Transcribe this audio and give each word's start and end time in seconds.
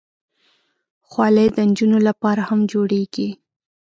خولۍ 1.07 1.47
د 1.55 1.57
نجونو 1.69 1.97
لپاره 2.07 2.41
هم 2.49 2.59
جوړېږي. 2.71 3.29